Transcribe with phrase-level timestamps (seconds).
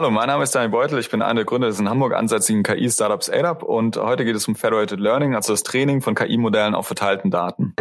[0.00, 0.98] Hallo, mein Name ist Daniel Beutel.
[0.98, 4.48] Ich bin einer der Gründer des in Hamburg ansässigen KI-Startups ADAP und heute geht es
[4.48, 7.74] um Federated Learning, also das Training von KI-Modellen auf verteilten Daten.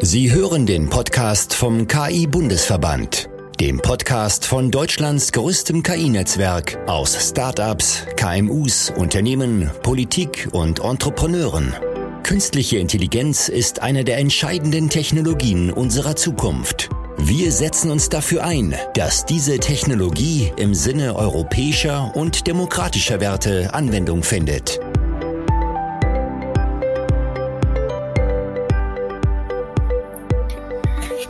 [0.00, 3.28] Sie hören den Podcast vom KI-Bundesverband,
[3.58, 11.74] dem Podcast von Deutschlands größtem KI-Netzwerk aus Startups, KMUs, Unternehmen, Politik und Entrepreneuren.
[12.22, 16.90] Künstliche Intelligenz ist eine der entscheidenden Technologien unserer Zukunft.
[17.20, 24.22] Wir setzen uns dafür ein, dass diese Technologie im Sinne europäischer und demokratischer Werte Anwendung
[24.22, 24.78] findet.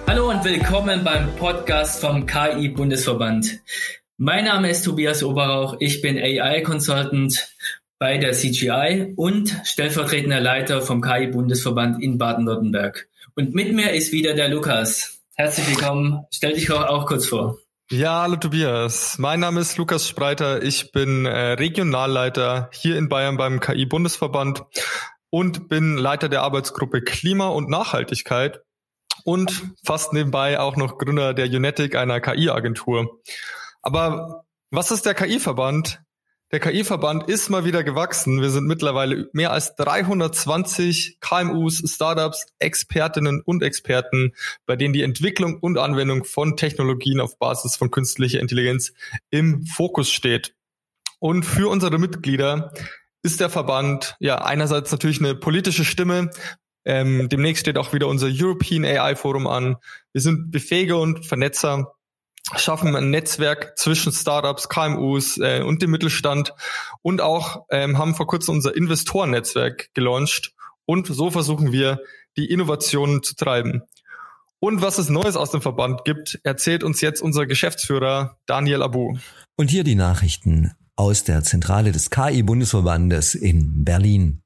[0.06, 3.58] Hallo und willkommen beim Podcast vom KI Bundesverband.
[4.18, 7.48] Mein Name ist Tobias Oberrauch, ich bin AI Consultant
[7.98, 13.08] bei der CGI und stellvertretender Leiter vom KI Bundesverband in Baden-Württemberg.
[13.34, 15.17] Und mit mir ist wieder der Lukas.
[15.40, 16.24] Herzlich willkommen.
[16.32, 17.58] Stell dich auch, kurz vor.
[17.92, 19.18] Ja, hallo Tobias.
[19.18, 20.64] Mein Name ist Lukas Spreiter.
[20.64, 24.64] Ich bin äh, Regionalleiter hier in Bayern beim KI-Bundesverband
[25.30, 28.62] und bin Leiter der Arbeitsgruppe Klima und Nachhaltigkeit
[29.22, 33.20] und fast nebenbei auch noch Gründer der Unetic, einer KI-Agentur.
[33.80, 36.02] Aber was ist der KI-Verband?
[36.50, 38.40] Der KI-Verband ist mal wieder gewachsen.
[38.40, 44.32] Wir sind mittlerweile mehr als 320 KMUs, Startups, Expertinnen und Experten,
[44.64, 48.94] bei denen die Entwicklung und Anwendung von Technologien auf Basis von künstlicher Intelligenz
[49.28, 50.54] im Fokus steht.
[51.18, 52.72] Und für unsere Mitglieder
[53.22, 56.30] ist der Verband ja einerseits natürlich eine politische Stimme.
[56.86, 59.76] Ähm, demnächst steht auch wieder unser European AI Forum an.
[60.14, 61.92] Wir sind Befähiger und Vernetzer
[62.56, 66.54] schaffen ein Netzwerk zwischen Startups, KMUs äh, und dem Mittelstand
[67.02, 70.52] und auch ähm, haben vor kurzem unser Investorennetzwerk gelauncht
[70.86, 72.00] und so versuchen wir,
[72.38, 73.82] die Innovationen zu treiben.
[74.60, 79.16] Und was es Neues aus dem Verband gibt, erzählt uns jetzt unser Geschäftsführer Daniel Abu.
[79.56, 84.40] Und hier die Nachrichten aus der Zentrale des KI-Bundesverbandes in Berlin.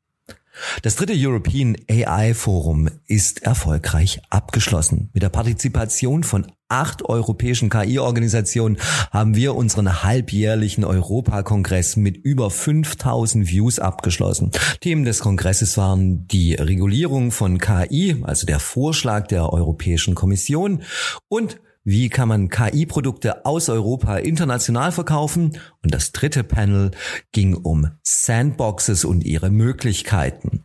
[0.82, 5.10] Das dritte European AI Forum ist erfolgreich abgeschlossen.
[5.12, 8.78] Mit der Partizipation von acht europäischen KI-Organisationen
[9.10, 14.50] haben wir unseren halbjährlichen Europakongress mit über 5000 Views abgeschlossen.
[14.80, 20.82] Themen des Kongresses waren die Regulierung von KI, also der Vorschlag der Europäischen Kommission
[21.28, 25.58] und wie kann man KI-Produkte aus Europa international verkaufen?
[25.82, 26.92] Und das dritte Panel
[27.32, 30.64] ging um Sandboxes und ihre Möglichkeiten.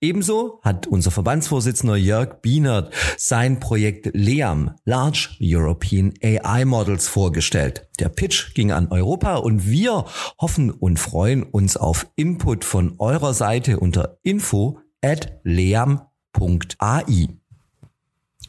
[0.00, 7.88] Ebenso hat unser Verbandsvorsitzender Jörg Bienert sein Projekt LEAM, Large European AI Models, vorgestellt.
[7.98, 10.04] Der Pitch ging an Europa und wir
[10.38, 17.28] hoffen und freuen uns auf Input von eurer Seite unter info at leam.ai.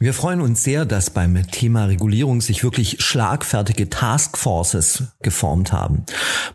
[0.02, 6.06] Wir freuen uns sehr, dass beim Thema Regulierung sich wirklich schlagfertige Taskforces geformt haben.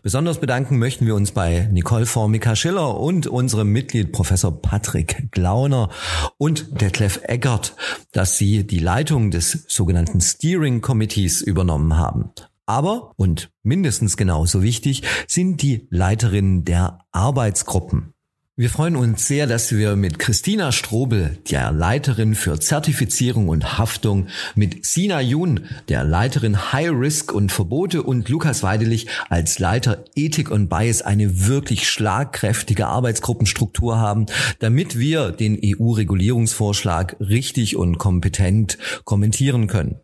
[0.02, 5.90] Besonders bedanken möchten wir uns bei Nicole Formica-Schiller und unserem Mitglied Professor Patrick Glauner
[6.38, 7.76] und Detlef Eggert,
[8.10, 12.32] dass sie die Leitung des sogenannten Steering Committees übernommen haben.
[12.66, 18.15] Aber, und mindestens genauso wichtig, sind die Leiterinnen der Arbeitsgruppen.
[18.58, 24.28] Wir freuen uns sehr, dass wir mit Christina Strobel, der Leiterin für Zertifizierung und Haftung,
[24.54, 30.50] mit Sina Jun, der Leiterin High Risk und Verbote und Lukas Weidelich als Leiter Ethik
[30.50, 34.24] und Bias eine wirklich schlagkräftige Arbeitsgruppenstruktur haben,
[34.58, 40.00] damit wir den EU-Regulierungsvorschlag richtig und kompetent kommentieren können.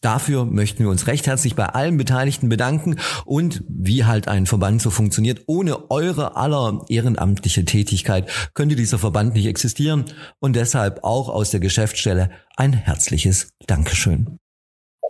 [0.00, 2.96] Dafür möchten wir uns recht herzlich bei allen Beteiligten bedanken
[3.26, 5.42] und wie halt ein Verband so funktioniert.
[5.46, 10.06] Ohne eure aller ehrenamtliche Tätigkeit könnte dieser Verband nicht existieren
[10.38, 14.38] und deshalb auch aus der Geschäftsstelle ein herzliches Dankeschön.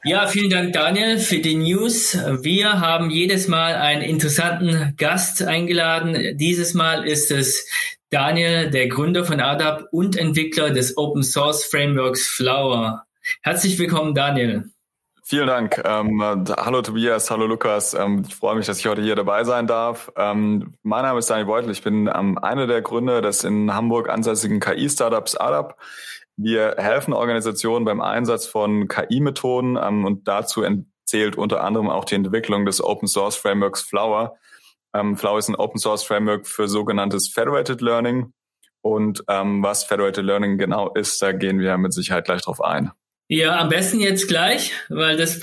[0.03, 2.15] Ja, vielen Dank, Daniel, für die News.
[2.15, 6.39] Wir haben jedes Mal einen interessanten Gast eingeladen.
[6.39, 7.69] Dieses Mal ist es
[8.09, 13.05] Daniel, der Gründer von ADAP und Entwickler des Open Source Frameworks Flower.
[13.43, 14.71] Herzlich willkommen, Daniel.
[15.31, 15.81] Vielen Dank.
[15.85, 17.95] Ähm, hallo Tobias, hallo Lukas.
[17.95, 20.11] Ähm, ich freue mich, dass ich heute hier dabei sein darf.
[20.17, 21.71] Ähm, mein Name ist Daniel Beutel.
[21.71, 25.77] Ich bin ähm, einer der Gründer des in Hamburg ansässigen KI-Startups ADAP.
[26.37, 30.65] Wir helfen Organisationen beim Einsatz von KI-Methoden ähm, und dazu
[31.05, 34.35] zählt unter anderem auch die Entwicklung des Open Source Frameworks Flower.
[34.93, 38.33] Ähm, Flower ist ein Open Source Framework für sogenanntes Federated Learning.
[38.83, 42.91] Und was Federated Learning genau ist, da gehen wir mit Sicherheit gleich drauf ein.
[43.33, 45.39] Ja, am besten jetzt gleich, weil das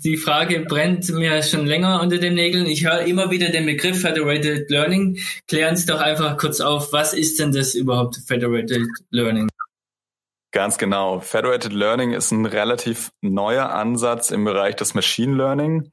[0.00, 2.66] die Frage brennt mir schon länger unter den Nägeln.
[2.66, 5.16] Ich höre immer wieder den Begriff Federated Learning.
[5.46, 9.48] Klären Sie doch einfach kurz auf, was ist denn das überhaupt Federated Learning?
[10.50, 11.20] Ganz genau.
[11.20, 15.92] Federated Learning ist ein relativ neuer Ansatz im Bereich des Machine Learning.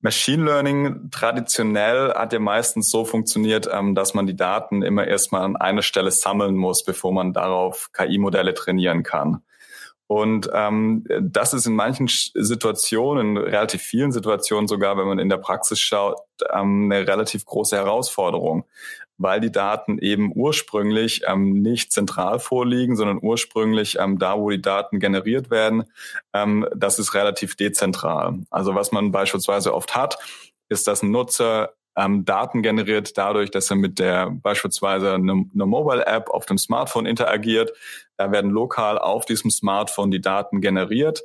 [0.00, 5.42] Machine Learning traditionell hat ja meistens so funktioniert, ähm, dass man die Daten immer erstmal
[5.42, 9.42] an einer Stelle sammeln muss, bevor man darauf KI-Modelle trainieren kann.
[10.08, 15.28] Und ähm, das ist in manchen Situationen, in relativ vielen Situationen sogar, wenn man in
[15.28, 16.16] der Praxis schaut,
[16.50, 18.64] ähm, eine relativ große Herausforderung,
[19.18, 24.62] weil die Daten eben ursprünglich ähm, nicht zentral vorliegen, sondern ursprünglich ähm, da, wo die
[24.62, 25.84] Daten generiert werden,
[26.32, 28.38] ähm, das ist relativ dezentral.
[28.48, 30.16] Also was man beispielsweise oft hat,
[30.70, 35.66] ist, dass ein Nutzer ähm, Daten generiert dadurch, dass er mit der beispielsweise eine, eine
[35.66, 37.72] Mobile-App auf dem Smartphone interagiert.
[38.16, 41.22] Da werden lokal auf diesem Smartphone die Daten generiert.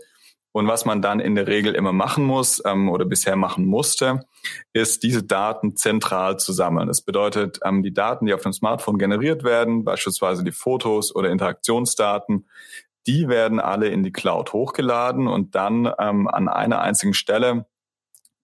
[0.52, 4.22] Und was man dann in der Regel immer machen muss ähm, oder bisher machen musste,
[4.72, 6.88] ist diese Daten zentral zu sammeln.
[6.88, 11.30] Das bedeutet, ähm, die Daten, die auf dem Smartphone generiert werden, beispielsweise die Fotos oder
[11.30, 12.48] Interaktionsdaten,
[13.08, 17.66] die werden alle in die Cloud hochgeladen und dann ähm, an einer einzigen Stelle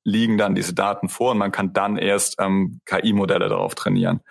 [0.04, 4.22] liegen dann diese Daten vor und man kann dann erst ähm, KI-Modelle darauf trainieren.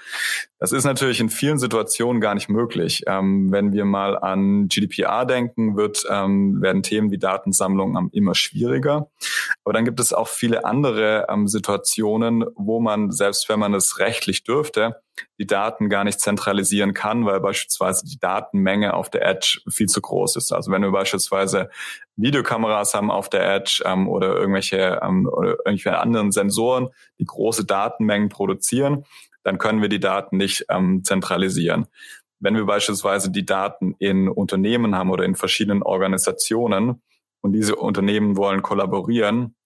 [0.59, 3.05] Das ist natürlich in vielen Situationen gar nicht möglich.
[3.07, 9.11] Ähm, wenn wir mal an GDPR denken, wird, ähm, werden Themen wie Datensammlung immer schwieriger.
[9.65, 13.99] Aber dann gibt es auch viele andere ähm, Situationen, wo man, selbst wenn man es
[13.99, 14.97] rechtlich dürfte,
[15.39, 20.01] die Daten gar nicht zentralisieren kann, weil beispielsweise die Datenmenge auf der Edge viel zu
[20.01, 20.53] groß ist.
[20.53, 21.71] Also wenn wir beispielsweise
[22.17, 26.89] Videokameras haben auf der Edge ähm, oder irgendwelche ähm, oder irgendwelche anderen Sensoren,
[27.19, 29.05] die große Datenmengen produzieren,
[29.45, 31.87] dann können wir die Daten nicht ähm, zentralisieren.
[32.41, 37.03] Wenn wir beispielsweise die Daten in Unternehmen haben oder in verschiedenen Organisationen
[37.41, 39.57] und diese Unternehmen wollen kollaborieren,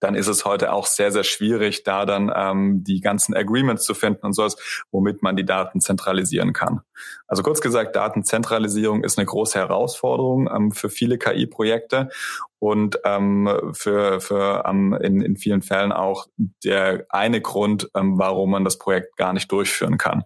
[0.00, 3.94] dann ist es heute auch sehr, sehr schwierig, da dann ähm, die ganzen Agreements zu
[3.94, 4.56] finden und sowas,
[4.90, 6.80] womit man die Daten zentralisieren kann.
[7.26, 12.10] Also kurz gesagt, Datenzentralisierung ist eine große Herausforderung ähm, für viele KI-Projekte
[12.58, 16.26] und ähm, für, für ähm, in, in vielen Fällen auch
[16.64, 20.24] der eine Grund, ähm, warum man das Projekt gar nicht durchführen kann.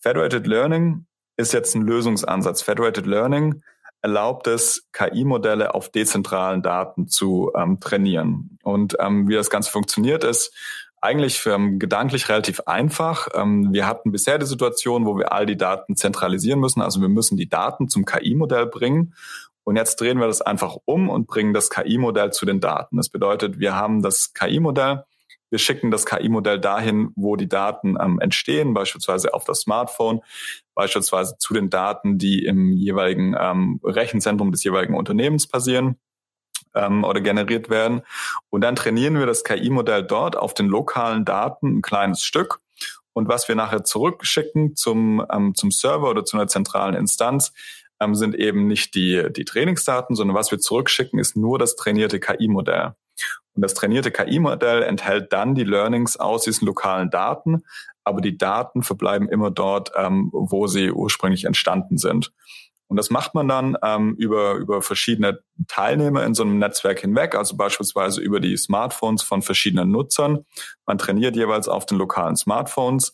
[0.00, 1.06] Federated Learning
[1.36, 2.62] ist jetzt ein Lösungsansatz.
[2.62, 3.62] Federated Learning
[4.02, 8.58] erlaubt es, KI-Modelle auf dezentralen Daten zu ähm, trainieren.
[8.62, 10.54] Und ähm, wie das Ganze funktioniert, ist
[11.00, 13.28] eigentlich für, ähm, gedanklich relativ einfach.
[13.34, 16.80] Ähm, wir hatten bisher die Situation, wo wir all die Daten zentralisieren müssen.
[16.80, 19.14] Also wir müssen die Daten zum KI-Modell bringen.
[19.64, 22.96] Und jetzt drehen wir das einfach um und bringen das KI-Modell zu den Daten.
[22.96, 25.04] Das bedeutet, wir haben das KI-Modell,
[25.50, 30.20] wir schicken das KI-Modell dahin, wo die Daten ähm, entstehen, beispielsweise auf das Smartphone,
[30.74, 35.96] beispielsweise zu den Daten, die im jeweiligen ähm, Rechenzentrum des jeweiligen Unternehmens passieren
[36.74, 38.02] ähm, oder generiert werden.
[38.50, 42.60] Und dann trainieren wir das KI-Modell dort auf den lokalen Daten ein kleines Stück.
[43.12, 47.52] Und was wir nachher zurückschicken zum, ähm, zum Server oder zu einer zentralen Instanz,
[48.00, 52.20] ähm, sind eben nicht die, die Trainingsdaten, sondern was wir zurückschicken, ist nur das trainierte
[52.20, 52.94] KI-Modell.
[53.58, 57.64] Und das trainierte KI-Modell enthält dann die Learnings aus diesen lokalen Daten,
[58.04, 62.30] aber die Daten verbleiben immer dort, ähm, wo sie ursprünglich entstanden sind.
[62.86, 67.34] Und das macht man dann ähm, über, über verschiedene Teilnehmer in so einem Netzwerk hinweg,
[67.34, 70.44] also beispielsweise über die Smartphones von verschiedenen Nutzern.
[70.86, 73.12] Man trainiert jeweils auf den lokalen Smartphones.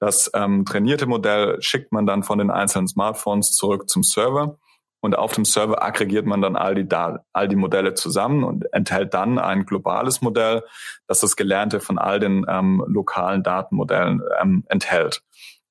[0.00, 4.56] Das ähm, trainierte Modell schickt man dann von den einzelnen Smartphones zurück zum Server.
[5.02, 6.86] Und auf dem Server aggregiert man dann all die,
[7.32, 10.62] all die Modelle zusammen und enthält dann ein globales Modell,
[11.08, 15.22] das das Gelernte von all den ähm, lokalen Datenmodellen ähm, enthält.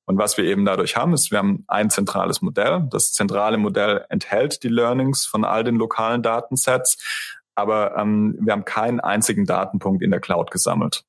[0.05, 2.85] Und was wir eben dadurch haben, ist, wir haben ein zentrales Modell.
[2.91, 6.97] Das zentrale Modell enthält die Learnings von all den lokalen Datensets,
[7.55, 11.05] aber ähm, wir haben keinen einzigen Datenpunkt in der Cloud gesammelt.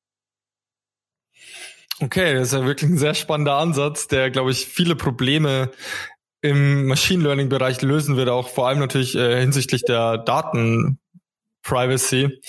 [2.01, 5.71] Okay, das ist ja wirklich ein sehr spannender Ansatz, der, glaube ich, viele Probleme
[6.43, 10.99] im Machine Learning Bereich lösen wird, auch vor allem natürlich äh, hinsichtlich der Daten
[11.63, 12.41] Privacy.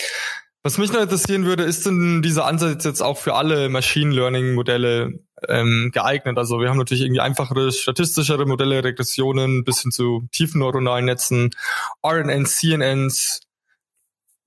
[0.64, 4.54] Was mich noch interessieren würde, ist denn dieser Ansatz jetzt auch für alle Machine Learning
[4.54, 6.38] Modelle ähm, geeignet?
[6.38, 11.52] Also wir haben natürlich irgendwie einfachere, statistischere Modelle, Regressionen bis hin zu tiefen neuronalen Netzen,
[12.02, 13.42] RNNs, CNNs.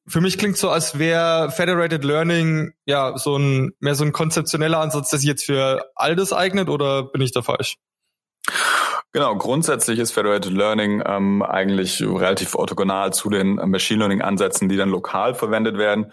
[0.08, 4.80] Für mich klingt so, als wäre Federated Learning ja so ein mehr so ein konzeptioneller
[4.80, 7.76] Ansatz, der sich jetzt für all das eignet, oder bin ich da falsch?
[9.12, 14.76] Genau, grundsätzlich ist Federated Learning ähm, eigentlich relativ orthogonal zu den Machine Learning Ansätzen, die
[14.76, 16.12] dann lokal verwendet werden.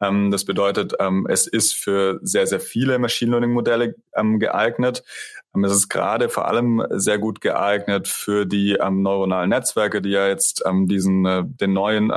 [0.00, 5.02] Ähm, das bedeutet, ähm, es ist für sehr, sehr viele Machine Learning Modelle ähm, geeignet.
[5.54, 10.10] Ähm, es ist gerade vor allem sehr gut geeignet für die ähm, neuronalen Netzwerke, die
[10.10, 12.10] ja jetzt diesen äh, den neuen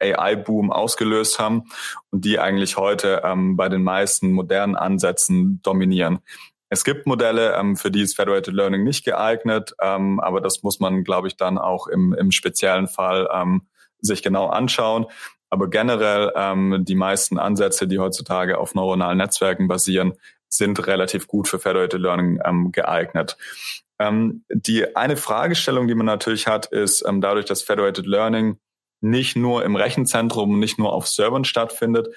[0.00, 1.64] AI-Boom ausgelöst haben
[2.10, 3.22] und die eigentlich heute
[3.54, 6.20] bei den meisten modernen Ansätzen dominieren.
[6.70, 10.80] Es gibt Modelle, ähm, für die ist Federated Learning nicht geeignet, ähm, aber das muss
[10.80, 13.62] man, glaube ich, dann auch im, im speziellen Fall ähm,
[14.00, 15.06] sich genau anschauen.
[15.50, 20.14] Aber generell ähm, die meisten Ansätze, die heutzutage auf neuronalen Netzwerken basieren,
[20.48, 23.36] sind relativ gut für Federated Learning ähm, geeignet.
[23.98, 28.58] Ähm, die eine Fragestellung, die man natürlich hat, ist ähm, dadurch, dass Federated Learning
[29.00, 32.08] nicht nur im Rechenzentrum, nicht nur auf Servern stattfindet,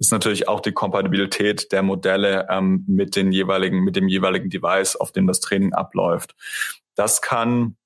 [0.00, 4.96] ist natürlich auch die Kompatibilität der Modelle ähm, mit den jeweiligen, mit dem jeweiligen Device,
[4.96, 6.34] auf dem das Training abläuft.
[6.96, 7.76] Das kann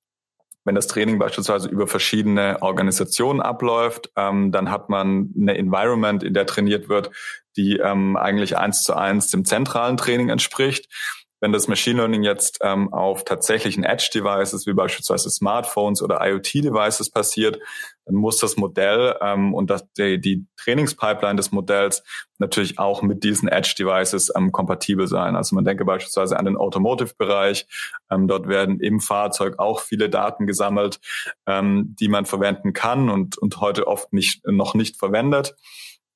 [0.65, 6.33] wenn das Training beispielsweise über verschiedene Organisationen abläuft, ähm, dann hat man eine Environment, in
[6.33, 7.11] der trainiert wird,
[7.55, 10.91] die ähm, eigentlich eins zu eins dem zentralen Training entspricht.
[11.39, 17.59] Wenn das Machine Learning jetzt ähm, auf tatsächlichen Edge-Devices wie beispielsweise Smartphones oder IoT-Devices passiert,
[18.09, 22.03] muss das Modell ähm, und das, die, die Trainingspipeline des Modells
[22.37, 25.35] natürlich auch mit diesen Edge-Devices ähm, kompatibel sein.
[25.35, 27.67] Also man denke beispielsweise an den Automotive-Bereich.
[28.11, 30.99] Ähm, dort werden im Fahrzeug auch viele Daten gesammelt,
[31.47, 35.55] ähm, die man verwenden kann und, und heute oft nicht, noch nicht verwendet.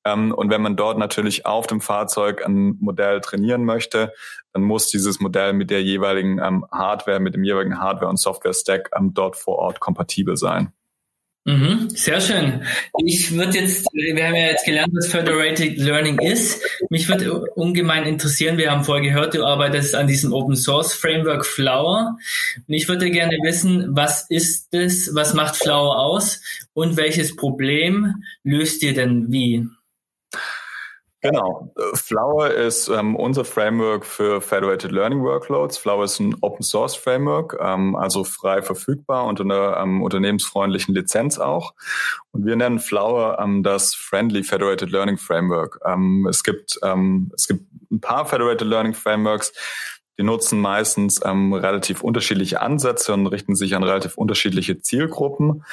[0.04, 4.12] Ähm, und wenn man dort natürlich auf dem Fahrzeug ein Modell trainieren möchte,
[4.52, 8.90] dann muss dieses Modell mit der jeweiligen ähm, Hardware, mit dem jeweiligen Hardware- und Software-Stack
[8.96, 10.72] ähm, dort vor Ort kompatibel sein.
[11.46, 12.62] Mhm, sehr schön.
[13.06, 16.62] Ich würde jetzt, wir haben ja jetzt gelernt, was Federated Learning ist.
[16.90, 21.46] Mich würde ungemein interessieren, wir haben vorher gehört, du arbeitest an diesem Open Source Framework
[21.46, 22.18] Flower.
[22.68, 26.42] Und ich würde gerne wissen, was ist es, was macht Flower aus
[26.74, 29.66] und welches Problem löst ihr denn wie?
[31.22, 31.70] Genau.
[31.94, 35.76] Flower ist ähm, unser Framework für Federated Learning Workloads.
[35.76, 41.38] Flower ist ein Open Source Framework, ähm, also frei verfügbar unter einer ähm, unternehmensfreundlichen Lizenz
[41.38, 41.74] auch.
[42.32, 45.78] Und wir nennen Flower ähm, das Friendly Federated Learning Framework.
[45.84, 49.52] Ähm, es gibt ähm, es gibt ein paar Federated Learning Frameworks,
[50.20, 55.64] die nutzen meistens ähm, relativ unterschiedliche Ansätze und richten sich an relativ unterschiedliche Zielgruppen.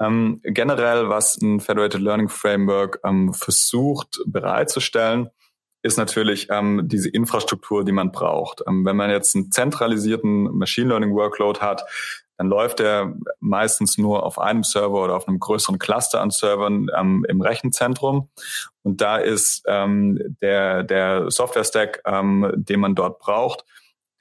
[0.00, 5.30] Ähm, generell, was ein Federated Learning Framework ähm, versucht bereitzustellen,
[5.82, 8.64] ist natürlich ähm, diese Infrastruktur, die man braucht.
[8.66, 11.84] Ähm, wenn man jetzt einen zentralisierten Machine Learning Workload hat,
[12.38, 16.88] dann läuft er meistens nur auf einem Server oder auf einem größeren Cluster an Servern
[16.98, 18.30] ähm, im Rechenzentrum.
[18.82, 23.64] Und da ist ähm, der, der Software-Stack, ähm, den man dort braucht,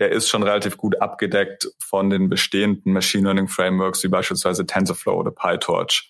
[0.02, 5.14] der ist schon relativ gut abgedeckt von den bestehenden Machine Learning Frameworks wie beispielsweise TensorFlow
[5.14, 6.10] oder PyTorch.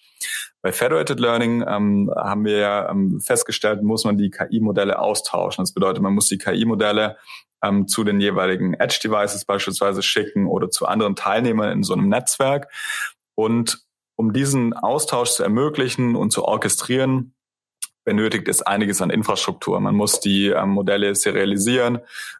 [0.62, 5.64] Bei Federated Learning ähm, haben wir ja ähm, festgestellt, muss man die KI-Modelle austauschen.
[5.64, 7.18] Das bedeutet, man muss die KI-Modelle
[7.62, 12.72] ähm, zu den jeweiligen Edge-Devices beispielsweise schicken oder zu anderen Teilnehmern in so einem Netzwerk.
[13.36, 13.84] Und
[14.16, 17.34] um diesen Austausch zu ermöglichen und zu orchestrieren,
[18.04, 19.80] benötigt es einiges an Infrastruktur.
[19.80, 22.00] Man muss die ähm, Modelle serialisieren,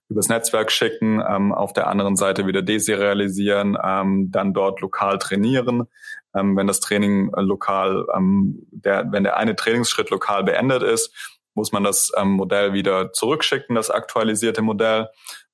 [0.10, 5.88] übers Netzwerk schicken, ähm, auf der anderen Seite wieder deserialisieren, ähm, dann dort lokal trainieren.
[6.34, 11.14] Ähm, wenn das Training äh, lokal, ähm, der, wenn der eine Trainingsschritt lokal beendet ist,
[11.54, 15.10] muss man das ähm, Modell wieder zurückschicken, das aktualisierte Modell.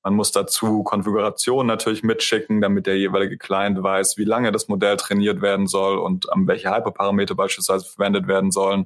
[0.07, 4.95] Man muss dazu Konfigurationen natürlich mitschicken, damit der jeweilige Client weiß, wie lange das Modell
[4.95, 8.85] trainiert werden soll und ähm, welche Hyperparameter beispielsweise verwendet werden sollen.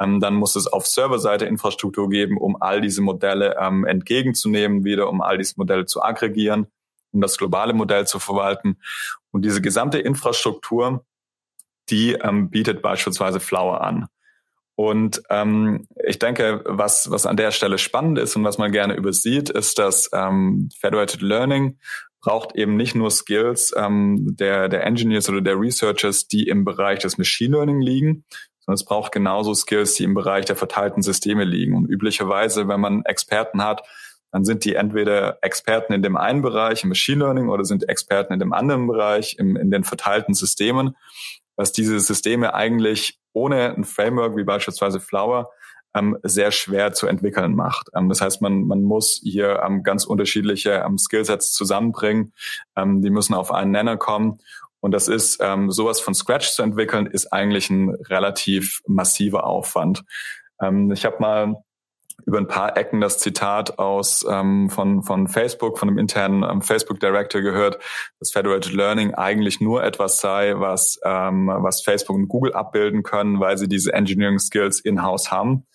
[0.00, 5.10] Ähm, dann muss es auf Serverseite Infrastruktur geben, um all diese Modelle ähm, entgegenzunehmen, wieder
[5.10, 6.68] um all diese Modelle zu aggregieren,
[7.12, 8.78] um das globale Modell zu verwalten.
[9.32, 11.04] Und diese gesamte Infrastruktur,
[11.90, 14.06] die ähm, bietet beispielsweise Flower an.
[14.76, 18.94] Und ähm, ich denke, was, was an der Stelle spannend ist und was man gerne
[18.94, 21.78] übersieht, ist, dass ähm, Federated Learning
[22.20, 26.98] braucht eben nicht nur Skills ähm, der, der Engineers oder der Researchers, die im Bereich
[26.98, 28.24] des Machine Learning liegen,
[28.60, 31.74] sondern es braucht genauso Skills, die im Bereich der verteilten Systeme liegen.
[31.74, 33.82] Und üblicherweise, wenn man Experten hat,
[34.32, 38.34] dann sind die entweder Experten in dem einen Bereich, im Machine Learning, oder sind Experten
[38.34, 40.96] in dem anderen Bereich, im, in den verteilten Systemen
[41.56, 45.50] was diese Systeme eigentlich ohne ein Framework wie beispielsweise Flower
[45.94, 47.88] ähm, sehr schwer zu entwickeln macht.
[47.94, 52.32] Ähm, das heißt, man, man muss hier ähm, ganz unterschiedliche ähm, Skillsets zusammenbringen.
[52.76, 54.38] Ähm, die müssen auf einen Nenner kommen.
[54.80, 60.04] Und das ist, ähm, sowas von Scratch zu entwickeln, ist eigentlich ein relativ massiver Aufwand.
[60.60, 61.54] Ähm, ich habe mal
[62.24, 66.62] über ein paar Ecken das Zitat aus ähm, von, von Facebook, von einem internen ähm,
[66.62, 67.78] Facebook Director gehört,
[68.18, 73.38] dass Federated Learning eigentlich nur etwas sei, was, ähm, was Facebook und Google abbilden können,
[73.38, 75.66] weil sie diese Engineering Skills in-house haben.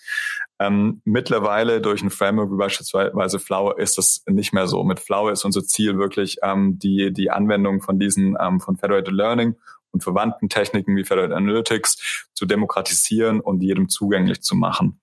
[0.59, 4.83] Ähm, mittlerweile durch ein Framework wie beispielsweise Flower ist das nicht mehr so.
[4.83, 9.13] Mit Flower ist unser Ziel wirklich ähm, die, die Anwendung von diesen ähm, von Federated
[9.13, 9.55] Learning
[9.91, 14.99] und verwandten Techniken wie Federated Analytics zu demokratisieren und jedem zugänglich zu machen.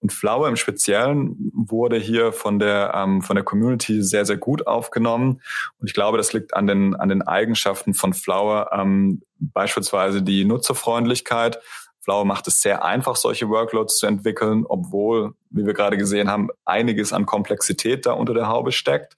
[0.00, 4.66] Und Flower im Speziellen wurde hier von der, ähm, von der Community sehr, sehr gut
[4.66, 5.40] aufgenommen.
[5.78, 10.44] Und ich glaube, das liegt an den, an den Eigenschaften von Flower, ähm, beispielsweise die
[10.44, 11.58] Nutzerfreundlichkeit.
[12.00, 16.48] Flower macht es sehr einfach, solche Workloads zu entwickeln, obwohl, wie wir gerade gesehen haben,
[16.64, 19.16] einiges an Komplexität da unter der Haube steckt.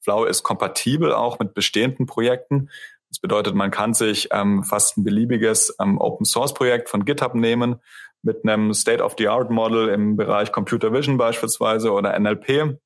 [0.00, 2.70] Flower ist kompatibel auch mit bestehenden Projekten.
[3.12, 7.34] Das bedeutet, man kann sich ähm, fast ein beliebiges ähm, Open Source Projekt von GitHub
[7.34, 7.76] nehmen
[8.22, 12.78] mit einem State of the Art Model im Bereich Computer Vision beispielsweise oder NLP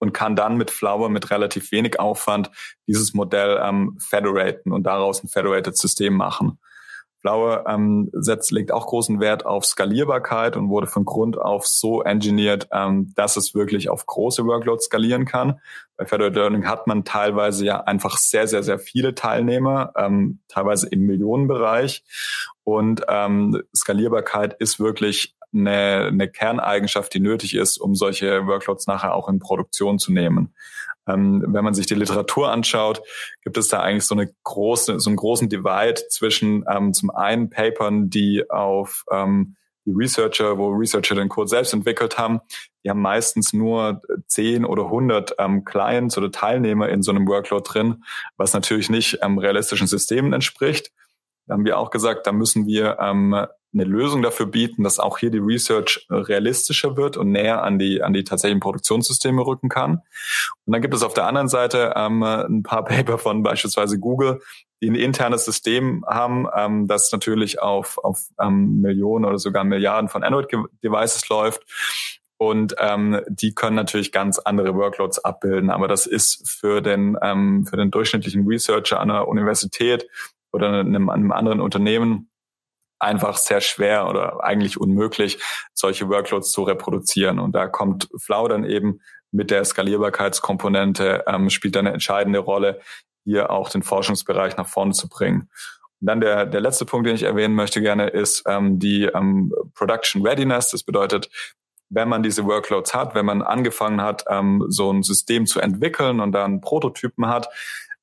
[0.00, 2.50] und kann dann mit Flower mit relativ wenig Aufwand
[2.86, 6.58] dieses Modell ähm, federaten und daraus ein federated System machen.
[7.20, 12.02] Flower ähm, setzt, legt auch großen Wert auf Skalierbarkeit und wurde von Grund auf so
[12.02, 15.60] engineert, ähm, dass es wirklich auf große Workloads skalieren kann.
[15.96, 20.88] Bei Federated Learning hat man teilweise ja einfach sehr, sehr, sehr viele Teilnehmer, ähm, teilweise
[20.88, 22.04] im Millionenbereich.
[22.62, 29.14] Und ähm, Skalierbarkeit ist wirklich eine, eine Kerneigenschaft, die nötig ist, um solche Workloads nachher
[29.14, 30.54] auch in Produktion zu nehmen.
[31.08, 33.02] Ähm, wenn man sich die Literatur anschaut,
[33.42, 37.50] gibt es da eigentlich so eine große, so einen großen Divide zwischen ähm, zum einen
[37.50, 39.56] Papern, die auf ähm,
[39.88, 42.40] die Researcher, wo Researcher den Code selbst entwickelt haben,
[42.84, 47.64] die haben meistens nur 10 oder 100 ähm, Clients oder Teilnehmer in so einem Workload
[47.66, 48.04] drin,
[48.36, 50.92] was natürlich nicht ähm, realistischen Systemen entspricht.
[51.46, 55.18] Da haben wir auch gesagt, da müssen wir ähm, eine Lösung dafür bieten, dass auch
[55.18, 60.02] hier die Research realistischer wird und näher an die, an die tatsächlichen Produktionssysteme rücken kann.
[60.64, 64.40] Und dann gibt es auf der anderen Seite ähm, ein paar Paper von beispielsweise Google,
[64.80, 70.08] die ein internes System haben, ähm, das natürlich auf, auf ähm, Millionen oder sogar Milliarden
[70.08, 71.62] von Android-Devices läuft.
[72.38, 75.70] Und ähm, die können natürlich ganz andere Workloads abbilden.
[75.70, 80.06] Aber das ist für den, ähm, für den durchschnittlichen Researcher an der Universität
[80.52, 82.30] oder einem, einem anderen Unternehmen
[82.98, 85.38] einfach sehr schwer oder eigentlich unmöglich,
[85.74, 87.38] solche Workloads zu reproduzieren.
[87.38, 89.00] Und da kommt Flow dann eben
[89.30, 92.80] mit der Skalierbarkeitskomponente, ähm, spielt eine entscheidende Rolle,
[93.24, 95.50] hier auch den Forschungsbereich nach vorne zu bringen.
[96.00, 99.52] Und dann der, der letzte Punkt, den ich erwähnen möchte gerne, ist ähm, die ähm,
[99.74, 100.70] Production Readiness.
[100.70, 101.28] Das bedeutet,
[101.90, 106.20] wenn man diese Workloads hat, wenn man angefangen hat, ähm, so ein System zu entwickeln
[106.20, 107.48] und dann Prototypen hat,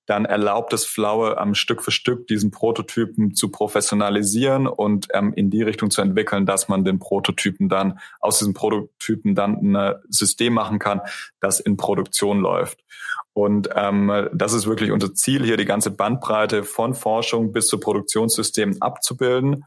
[0.05, 5.49] dann erlaubt es Flower am Stück für Stück diesen Prototypen zu professionalisieren und ähm, in
[5.49, 10.53] die Richtung zu entwickeln, dass man den Prototypen dann aus diesen Prototypen dann ein System
[10.53, 11.01] machen kann,
[11.39, 12.83] das in Produktion läuft.
[13.33, 17.79] Und ähm, das ist wirklich unser Ziel, hier die ganze Bandbreite von Forschung bis zu
[17.79, 19.65] Produktionssystemen abzubilden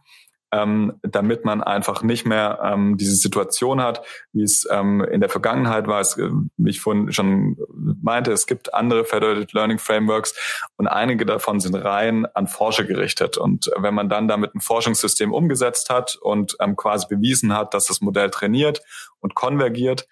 [0.52, 5.28] ähm, damit man einfach nicht mehr ähm, diese Situation hat, wie es ähm, in der
[5.28, 6.00] Vergangenheit war.
[6.00, 7.56] Es, äh, wie ich vorhin schon
[8.02, 10.34] meinte, es gibt andere Federated Learning Frameworks
[10.76, 13.36] und einige davon sind rein an Forscher gerichtet.
[13.36, 17.86] Und wenn man dann damit ein Forschungssystem umgesetzt hat und ähm, quasi bewiesen hat, dass
[17.86, 18.82] das Modell trainiert
[19.20, 20.08] und konvergiert,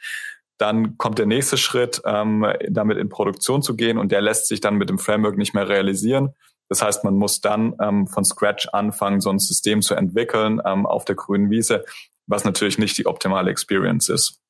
[0.58, 4.60] dann kommt der nächste Schritt, ähm, damit in Produktion zu gehen und der lässt sich
[4.60, 6.34] dann mit dem Framework nicht mehr realisieren.
[6.68, 10.86] Das heißt, man muss dann ähm, von Scratch anfangen, so ein System zu entwickeln ähm,
[10.86, 11.84] auf der grünen Wiese,
[12.26, 14.40] was natürlich nicht die optimale Experience ist.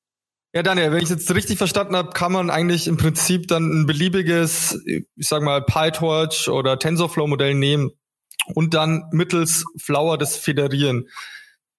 [0.54, 3.86] Ja, Daniel, wenn ich jetzt richtig verstanden habe, kann man eigentlich im Prinzip dann ein
[3.86, 7.90] beliebiges, ich sag mal, PyTorch oder TensorFlow-Modell nehmen
[8.54, 11.08] und dann mittels Flower das federieren.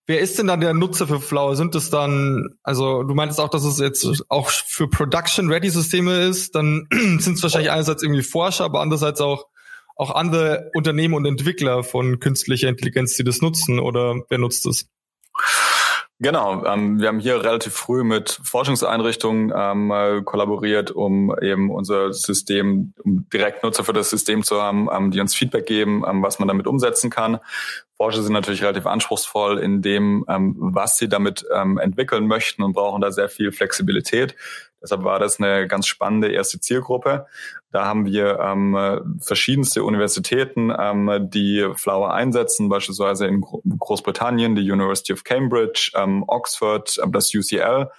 [0.06, 1.56] Wer ist denn dann der Nutzer für Flower?
[1.56, 6.88] Sind es dann, also du meintest auch, dass es jetzt auch für Production-Ready-Systeme ist, dann
[7.20, 9.48] sind es wahrscheinlich einerseits irgendwie Forscher, aber andererseits auch
[9.98, 14.88] auch andere Unternehmen und Entwickler von künstlicher Intelligenz, die das nutzen oder wer nutzt es?
[16.20, 22.94] Genau, ähm, wir haben hier relativ früh mit Forschungseinrichtungen ähm, kollaboriert, um eben unser System,
[23.04, 26.40] um direkt Nutzer für das System zu haben, ähm, die uns Feedback geben, ähm, was
[26.40, 27.38] man damit umsetzen kann.
[27.98, 32.74] Forscher sind natürlich relativ anspruchsvoll in dem, ähm, was sie damit ähm, entwickeln möchten und
[32.74, 34.36] brauchen da sehr viel Flexibilität.
[34.82, 37.26] Deshalb war das eine ganz spannende erste Zielgruppe.
[37.72, 45.14] Da haben wir ähm, verschiedenste Universitäten, ähm, die Flower einsetzen, beispielsweise in Großbritannien die University
[45.14, 47.90] of Cambridge, ähm, Oxford, ähm, das UCL.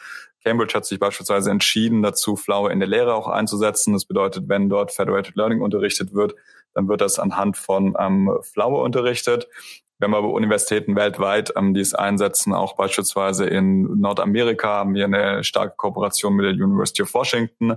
[0.45, 3.93] Cambridge hat sich beispielsweise entschieden, dazu Flower in der Lehre auch einzusetzen.
[3.93, 6.35] Das bedeutet, wenn dort Federated Learning unterrichtet wird,
[6.75, 9.49] dann wird das anhand von ähm, Flower unterrichtet.
[9.99, 12.55] Wir haben aber Universitäten weltweit, ähm, die es einsetzen.
[12.55, 17.77] Auch beispielsweise in Nordamerika haben wir eine starke Kooperation mit der University of Washington.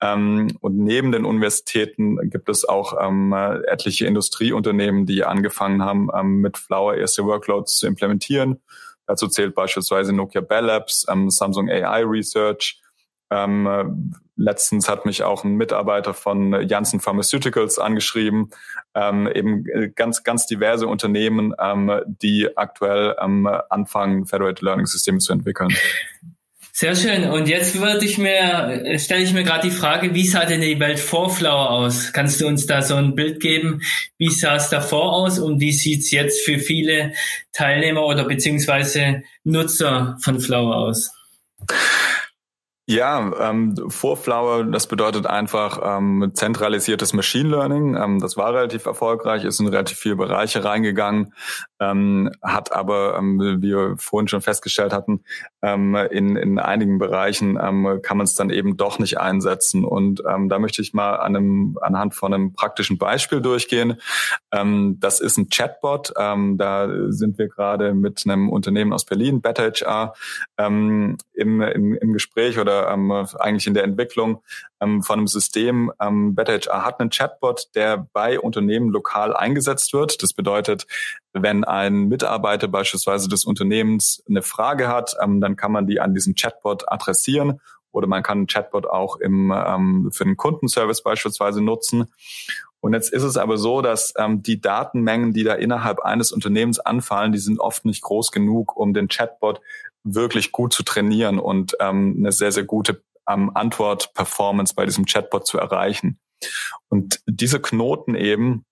[0.00, 6.56] Ähm, und neben den Universitäten gibt es auch ähm, etliche Industrieunternehmen, die angefangen haben, mit
[6.56, 8.60] Flower erste Workloads zu implementieren.
[9.06, 12.80] Dazu zählt beispielsweise Nokia Bell Labs, Samsung AI Research,
[13.30, 18.50] ähm, letztens hat mich auch ein Mitarbeiter von Janssen Pharmaceuticals angeschrieben,
[18.94, 25.18] ähm, eben äh, ganz, ganz diverse Unternehmen, ähm, die aktuell ähm, anfangen, Federated Learning Systeme
[25.18, 25.74] zu entwickeln.
[26.72, 27.24] Sehr schön.
[27.24, 30.78] Und jetzt würde ich mir, stelle ich mir gerade die Frage, wie sah denn die
[30.78, 32.12] Welt vor Flower aus?
[32.12, 33.82] Kannst du uns da so ein Bild geben?
[34.16, 37.14] Wie sah es davor aus und wie sieht es jetzt für viele
[37.52, 41.10] Teilnehmer oder beziehungsweise Nutzer von Flower aus?
[42.90, 47.94] Ja, ähm, Vorflower, das bedeutet einfach ähm, zentralisiertes Machine Learning.
[47.94, 51.34] Ähm, das war relativ erfolgreich, ist in relativ viele Bereiche reingegangen,
[51.80, 55.22] ähm, hat aber, ähm, wie wir vorhin schon festgestellt hatten,
[55.60, 59.84] ähm, in, in einigen Bereichen ähm, kann man es dann eben doch nicht einsetzen.
[59.84, 64.00] Und ähm, da möchte ich mal an einem, anhand von einem praktischen Beispiel durchgehen.
[64.50, 66.14] Ähm, das ist ein Chatbot.
[66.16, 70.14] Ähm, da sind wir gerade mit einem Unternehmen aus Berlin, BetterHR,
[70.56, 74.42] ähm, im, im, im Gespräch oder ähm, eigentlich in der Entwicklung
[74.80, 75.92] ähm, von einem System.
[76.00, 80.22] Ähm, BetterHR hat einen Chatbot, der bei Unternehmen lokal eingesetzt wird.
[80.22, 80.86] Das bedeutet,
[81.32, 86.14] wenn ein Mitarbeiter beispielsweise des Unternehmens eine Frage hat, ähm, dann kann man die an
[86.14, 87.60] diesen Chatbot adressieren
[87.90, 92.06] oder man kann einen Chatbot auch im, ähm, für den Kundenservice beispielsweise nutzen.
[92.80, 96.78] Und jetzt ist es aber so, dass ähm, die Datenmengen, die da innerhalb eines Unternehmens
[96.78, 99.60] anfallen, die sind oft nicht groß genug, um den Chatbot
[100.04, 105.46] wirklich gut zu trainieren und ähm, eine sehr, sehr gute ähm, Antwort-Performance bei diesem Chatbot
[105.46, 106.18] zu erreichen.
[106.88, 108.64] Und diese Knoten eben,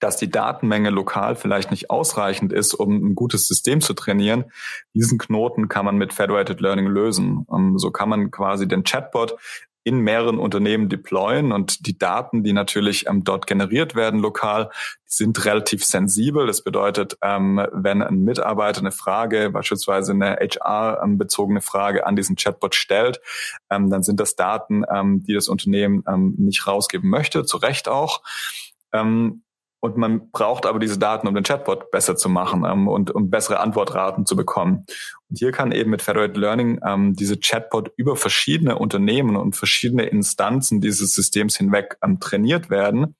[0.00, 4.44] dass die Datenmenge lokal vielleicht nicht ausreichend ist, um ein gutes System zu trainieren,
[4.92, 7.46] diesen Knoten kann man mit Federated Learning lösen.
[7.52, 9.36] Ähm, so kann man quasi den Chatbot
[9.86, 14.70] in mehreren Unternehmen deployen und die Daten, die natürlich ähm, dort generiert werden lokal,
[15.04, 16.48] sind relativ sensibel.
[16.48, 22.74] Das bedeutet, ähm, wenn ein Mitarbeiter eine Frage, beispielsweise eine HR-bezogene Frage an diesen Chatbot
[22.74, 23.20] stellt,
[23.70, 27.88] ähm, dann sind das Daten, ähm, die das Unternehmen ähm, nicht rausgeben möchte, zu Recht
[27.88, 28.22] auch.
[28.92, 29.44] Ähm,
[29.86, 33.30] und man braucht aber diese Daten, um den Chatbot besser zu machen ähm, und um
[33.30, 34.84] bessere Antwortraten zu bekommen.
[35.28, 40.06] Und hier kann eben mit Federated Learning ähm, diese Chatbot über verschiedene Unternehmen und verschiedene
[40.06, 43.14] Instanzen dieses Systems hinweg ähm, trainiert werden.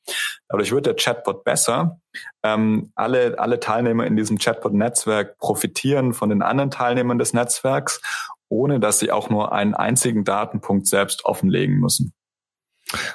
[0.48, 2.00] Dadurch wird der Chatbot besser.
[2.42, 8.00] Ähm, alle, alle Teilnehmer in diesem Chatbot-Netzwerk profitieren von den anderen Teilnehmern des Netzwerks,
[8.48, 12.12] ohne dass sie auch nur einen einzigen Datenpunkt selbst offenlegen müssen.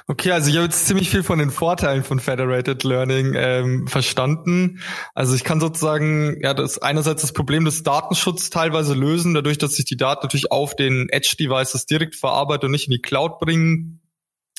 [0.06, 4.80] Okay, also ich habe jetzt ziemlich viel von den Vorteilen von Federated Learning ähm, verstanden.
[5.14, 9.78] Also ich kann sozusagen ja das einerseits das Problem des Datenschutzes teilweise lösen, dadurch, dass
[9.78, 14.02] ich die Daten natürlich auf den Edge-Devices direkt verarbeite und nicht in die Cloud bringen,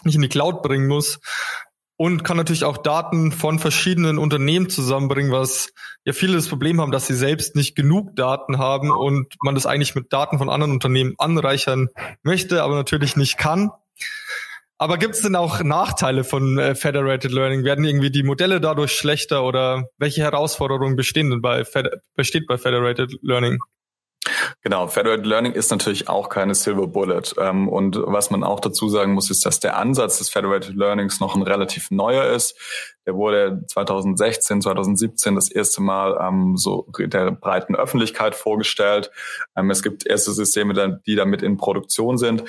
[0.03, 1.19] nicht in die Cloud bringen muss.
[1.95, 5.69] Und kann natürlich auch Daten von verschiedenen Unternehmen zusammenbringen, was
[6.05, 9.67] ja viele das Problem haben, dass sie selbst nicht genug Daten haben und man das
[9.67, 11.89] eigentlich mit Daten von anderen Unternehmen anreichern
[12.23, 13.69] möchte, aber natürlich nicht kann.
[14.83, 17.63] Aber gibt es denn auch Nachteile von äh, Federated Learning?
[17.63, 21.63] Werden irgendwie die Modelle dadurch schlechter oder welche Herausforderungen bestehen denn bei
[22.17, 23.59] besteht bei Federated Learning?
[24.61, 27.21] Genau, Federated Learning ist natürlich auch keine Silver Bullet.
[27.37, 31.21] Ähm, und was man auch dazu sagen muss, ist, dass der Ansatz des Federated Learnings
[31.21, 32.57] noch ein relativ neuer ist.
[33.05, 39.11] Der wurde 2016, 2017 das erste Mal ähm, so der breiten Öffentlichkeit vorgestellt.
[39.55, 42.43] Ähm, es gibt erste Systeme, die damit in Produktion sind.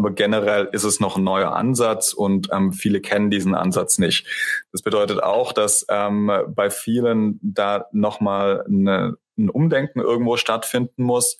[0.00, 4.26] Aber generell ist es noch ein neuer Ansatz und ähm, viele kennen diesen Ansatz nicht.
[4.72, 11.36] Das bedeutet auch, dass ähm, bei vielen da nochmal eine, ein Umdenken irgendwo stattfinden muss.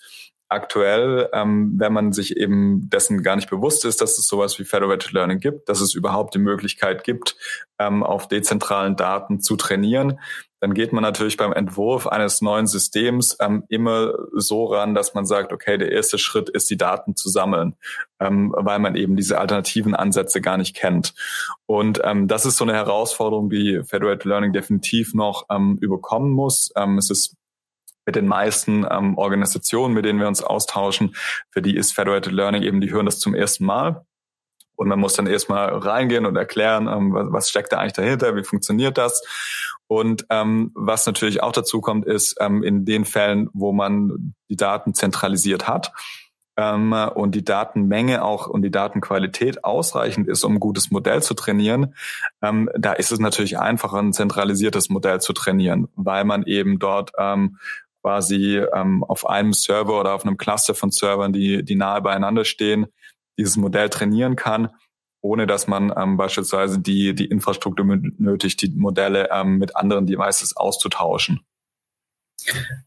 [0.47, 4.63] Aktuell, ähm, wenn man sich eben dessen gar nicht bewusst ist, dass es sowas wie
[4.63, 7.37] Federated Learning gibt, dass es überhaupt die Möglichkeit gibt,
[7.79, 10.19] ähm, auf dezentralen Daten zu trainieren,
[10.61, 15.25] dann geht man natürlich beim Entwurf eines neuen Systems ähm, immer so ran, dass man
[15.25, 17.75] sagt, okay, der erste Schritt ist, die Daten zu sammeln,
[18.19, 21.15] ähm, weil man eben diese alternativen Ansätze gar nicht kennt.
[21.65, 26.71] Und ähm, das ist so eine Herausforderung, die Federated Learning definitiv noch ähm, überkommen muss.
[26.75, 27.35] Ähm, es ist
[28.05, 31.15] mit den meisten ähm, Organisationen, mit denen wir uns austauschen,
[31.49, 34.05] für die ist Federated Learning eben, die hören das zum ersten Mal.
[34.75, 38.35] Und man muss dann erstmal reingehen und erklären, ähm, was, was steckt da eigentlich dahinter,
[38.35, 39.23] wie funktioniert das.
[39.91, 44.55] Und ähm, was natürlich auch dazu kommt, ist ähm, in den Fällen, wo man die
[44.55, 45.91] Daten zentralisiert hat
[46.55, 51.33] ähm, und die Datenmenge auch und die Datenqualität ausreichend ist, um ein gutes Modell zu
[51.33, 51.93] trainieren,
[52.41, 57.11] ähm, da ist es natürlich einfacher, ein zentralisiertes Modell zu trainieren, weil man eben dort
[57.17, 57.57] ähm,
[58.01, 62.45] quasi ähm, auf einem Server oder auf einem Cluster von Servern, die, die nahe beieinander
[62.45, 62.87] stehen,
[63.37, 64.69] dieses Modell trainieren kann
[65.21, 67.85] ohne dass man ähm, beispielsweise die, die Infrastruktur
[68.17, 71.41] nötigt, die Modelle ähm, mit anderen Devices auszutauschen.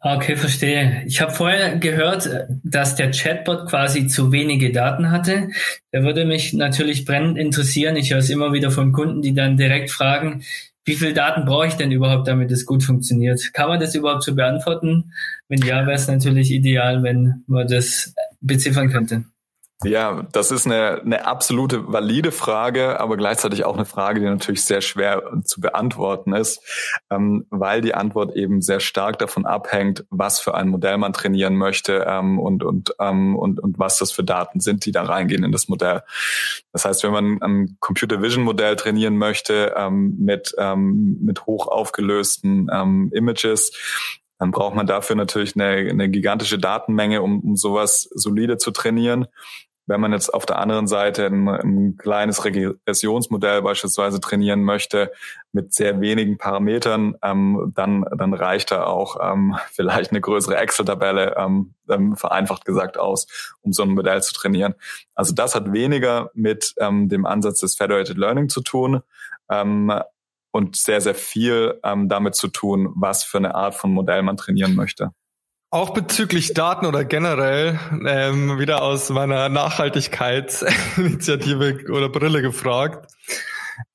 [0.01, 1.05] Okay, verstehe.
[1.07, 2.29] Ich habe vorher gehört,
[2.65, 5.51] dass der Chatbot quasi zu wenige Daten hatte.
[5.93, 7.97] Da würde mich natürlich brennend interessieren.
[7.97, 10.43] Ich höre es immer wieder von Kunden, die dann direkt fragen,
[10.85, 13.55] wie viel Daten brauche ich denn überhaupt, damit es gut funktioniert?
[13.55, 15.13] Kann man das überhaupt so beantworten?
[15.49, 19.25] Wenn ja, wäre es natürlich ideal, wenn man das beziffern könnte.
[19.83, 24.65] Ja, das ist eine, eine absolute valide Frage, aber gleichzeitig auch eine Frage, die natürlich
[24.65, 26.63] sehr schwer zu beantworten ist,
[27.11, 31.57] ähm, weil die Antwort eben sehr stark davon abhängt, was für ein Modell man trainieren
[31.57, 35.45] möchte ähm, und, und, ähm, und, und was das für Daten sind, die da reingehen
[35.45, 36.03] in das Modell.
[36.73, 41.67] Das heißt, wenn man ein Computer Vision Modell trainieren möchte ähm, mit, ähm, mit hoch
[41.67, 43.73] aufgelösten ähm, Images,
[44.45, 49.27] dann braucht man dafür natürlich eine, eine gigantische Datenmenge, um, um sowas solide zu trainieren.
[49.87, 55.13] Wenn man jetzt auf der anderen Seite ein, ein kleines Regressionsmodell beispielsweise trainieren möchte
[55.53, 61.37] mit sehr wenigen Parametern, ähm, dann, dann reicht da auch ähm, vielleicht eine größere Excel-Tabelle,
[61.39, 64.75] ähm, ähm, vereinfacht gesagt, aus, um so ein Modell zu trainieren.
[65.15, 69.01] Also das hat weniger mit ähm, dem Ansatz des Federated Learning zu tun,
[69.49, 69.91] ähm,
[70.55, 74.37] und sehr, sehr viel ähm, damit zu tun, was für eine Art von Modell man
[74.37, 75.11] trainieren möchte.
[75.71, 83.13] Auch bezüglich Daten oder generell ähm, wieder aus meiner Nachhaltigkeitsinitiative oder Brille gefragt.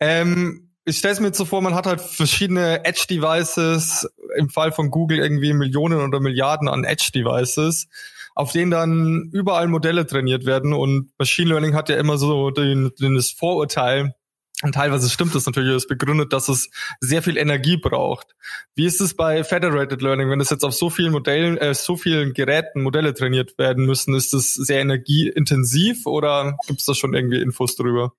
[0.01, 4.73] Ähm, ich stelle es mir jetzt so vor, man hat halt verschiedene Edge-Devices, im Fall
[4.73, 7.87] von Google irgendwie Millionen oder Milliarden an Edge-Devices,
[8.35, 12.91] auf denen dann überall Modelle trainiert werden und Machine Learning hat ja immer so den,
[12.99, 14.13] den das Vorurteil,
[14.61, 16.69] und teilweise stimmt es natürlich, es begründet, dass es
[16.99, 18.35] sehr viel Energie braucht.
[18.75, 21.95] Wie ist es bei Federated Learning, wenn es jetzt auf so vielen Modellen, äh, so
[21.95, 24.13] vielen Geräten Modelle trainiert werden müssen?
[24.13, 28.13] Ist es sehr energieintensiv oder gibt es da schon irgendwie Infos drüber?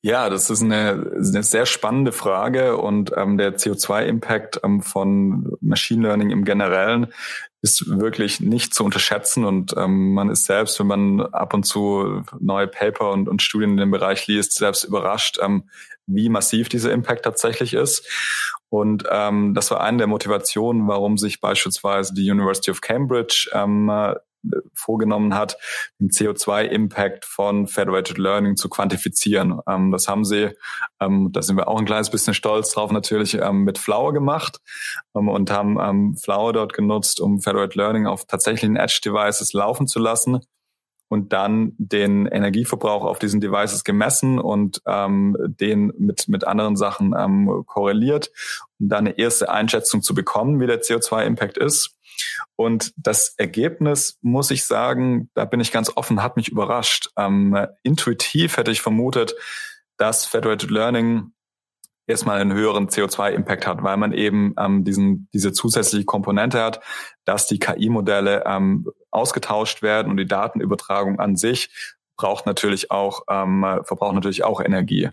[0.00, 6.02] Ja, das ist eine, eine sehr spannende Frage und ähm, der CO2-Impact ähm, von Machine
[6.02, 7.12] Learning im Generellen
[7.62, 12.22] ist wirklich nicht zu unterschätzen und ähm, man ist selbst, wenn man ab und zu
[12.38, 15.70] neue Paper und, und Studien in dem Bereich liest, selbst überrascht, ähm,
[16.06, 18.06] wie massiv dieser Impact tatsächlich ist.
[18.68, 23.90] Und ähm, das war eine der Motivationen, warum sich beispielsweise die University of Cambridge ähm,
[24.74, 25.56] vorgenommen hat,
[25.98, 29.60] den CO2-Impact von Federated Learning zu quantifizieren.
[29.68, 30.50] Ähm, das haben sie,
[31.00, 34.58] ähm, da sind wir auch ein kleines bisschen stolz drauf, natürlich ähm, mit Flower gemacht
[35.16, 39.98] ähm, und haben ähm, Flower dort genutzt, um Federated Learning auf tatsächlichen Edge-Devices laufen zu
[39.98, 40.40] lassen
[41.08, 47.14] und dann den Energieverbrauch auf diesen Devices gemessen und ähm, den mit, mit anderen Sachen
[47.16, 48.32] ähm, korreliert,
[48.80, 51.93] um dann eine erste Einschätzung zu bekommen, wie der CO2-Impact ist.
[52.56, 57.10] Und das Ergebnis, muss ich sagen, da bin ich ganz offen, hat mich überrascht.
[57.16, 59.34] Ähm, intuitiv hätte ich vermutet,
[59.96, 61.32] dass Federated Learning
[62.06, 66.80] erstmal einen höheren CO2-Impact hat, weil man eben ähm, diesen, diese zusätzliche Komponente hat,
[67.24, 71.70] dass die KI-Modelle ähm, ausgetauscht werden und die Datenübertragung an sich
[72.16, 75.10] braucht natürlich auch, ähm, verbraucht natürlich auch Energie.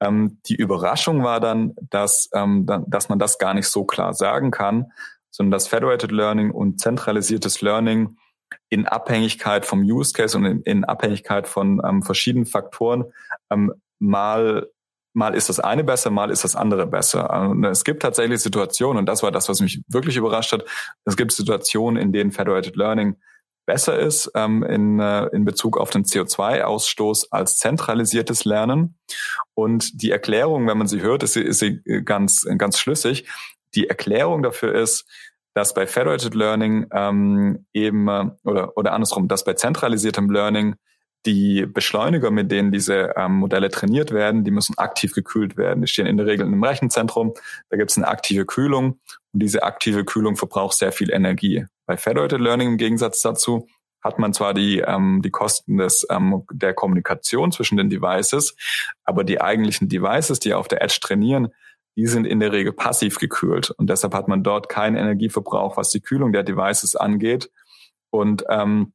[0.00, 4.50] Ähm, die Überraschung war dann, dass, ähm, dass man das gar nicht so klar sagen
[4.50, 4.92] kann,
[5.36, 8.16] sondern dass Federated Learning und zentralisiertes Learning
[8.70, 13.04] in Abhängigkeit vom Use Case und in, in Abhängigkeit von ähm, verschiedenen Faktoren
[13.50, 14.68] ähm, mal
[15.12, 17.30] mal ist das eine besser, mal ist das andere besser.
[17.48, 20.64] Und es gibt tatsächlich Situationen, und das war das, was mich wirklich überrascht hat,
[21.06, 23.16] es gibt Situationen, in denen Federated Learning
[23.64, 28.98] besser ist ähm, in, äh, in Bezug auf den CO2-Ausstoß als zentralisiertes Lernen.
[29.54, 33.26] Und die Erklärung, wenn man sie hört, ist sie, ist sie ganz, ganz schlüssig.
[33.74, 35.06] Die Erklärung dafür ist,
[35.56, 40.74] dass bei Federated Learning ähm, eben äh, oder oder andersrum, dass bei zentralisiertem Learning
[41.24, 45.80] die Beschleuniger, mit denen diese ähm, Modelle trainiert werden, die müssen aktiv gekühlt werden.
[45.80, 47.32] Die stehen in der Regel in einem Rechenzentrum.
[47.70, 49.00] Da gibt es eine aktive Kühlung
[49.32, 51.64] und diese aktive Kühlung verbraucht sehr viel Energie.
[51.86, 53.66] Bei Federated Learning im Gegensatz dazu
[54.02, 58.54] hat man zwar die, ähm, die Kosten des, ähm, der Kommunikation zwischen den Devices,
[59.04, 61.48] aber die eigentlichen Devices, die auf der Edge trainieren,
[61.96, 65.90] die sind in der Regel passiv gekühlt und deshalb hat man dort keinen Energieverbrauch, was
[65.90, 67.50] die Kühlung der Devices angeht
[68.10, 68.92] und ähm,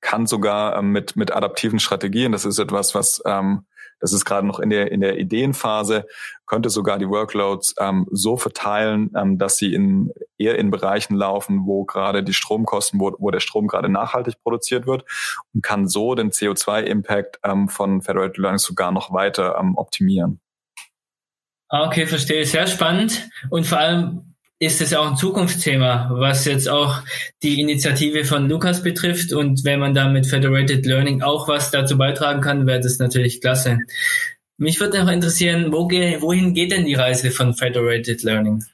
[0.00, 3.66] kann sogar ähm, mit mit adaptiven Strategien, das ist etwas, was ähm,
[4.00, 6.06] das ist gerade noch in der in der Ideenphase,
[6.46, 11.66] könnte sogar die Workloads ähm, so verteilen, ähm, dass sie in eher in Bereichen laufen,
[11.66, 15.04] wo gerade die Stromkosten, wo, wo der Strom gerade nachhaltig produziert wird
[15.52, 20.40] und kann so den CO2-Impact ähm, von Federated Learning sogar noch weiter ähm, optimieren.
[21.70, 22.44] Ah, okay, verstehe.
[22.44, 23.28] Sehr spannend.
[23.48, 27.02] Und vor allem ist es auch ein Zukunftsthema, was jetzt auch
[27.42, 29.32] die Initiative von Lukas betrifft.
[29.32, 33.40] Und wenn man da mit Federated Learning auch was dazu beitragen kann, wäre das natürlich
[33.40, 33.78] klasse.
[34.58, 38.64] Mich würde noch interessieren, wo ge wohin geht denn die Reise von Federated Learning?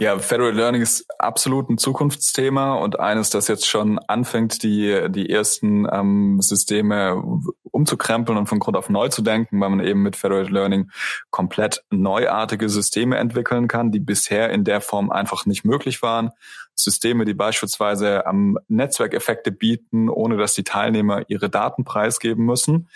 [0.00, 5.28] Ja, Federal Learning ist absolut ein Zukunftsthema und eines, das jetzt schon anfängt, die, die
[5.28, 7.22] ersten ähm, Systeme
[7.70, 10.90] umzukrempeln und von Grund auf neu zu denken, weil man eben mit Federated Learning
[11.28, 16.30] komplett neuartige Systeme entwickeln kann, die bisher in der Form einfach nicht möglich waren.
[16.74, 22.88] Systeme, die beispielsweise am Netzwerkeffekte bieten, ohne dass die Teilnehmer ihre Daten preisgeben müssen.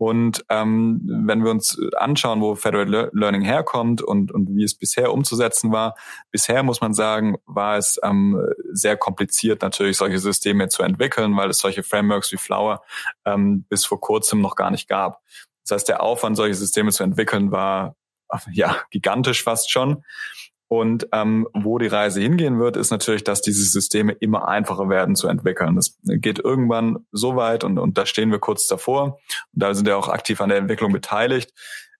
[0.00, 5.12] Und ähm, wenn wir uns anschauen, wo Federal Learning herkommt und, und wie es bisher
[5.12, 5.94] umzusetzen war,
[6.30, 8.40] bisher muss man sagen, war es ähm,
[8.72, 12.82] sehr kompliziert, natürlich solche Systeme zu entwickeln, weil es solche Frameworks wie Flower
[13.26, 15.20] ähm, bis vor kurzem noch gar nicht gab.
[15.64, 17.94] Das heißt, der Aufwand, solche Systeme zu entwickeln, war
[18.50, 20.02] ja gigantisch fast schon.
[20.72, 25.16] Und ähm, wo die Reise hingehen wird, ist natürlich, dass diese Systeme immer einfacher werden
[25.16, 25.74] zu entwickeln.
[25.74, 29.18] Das geht irgendwann so weit und, und da stehen wir kurz davor.
[29.52, 31.52] Und da sind wir auch aktiv an der Entwicklung beteiligt,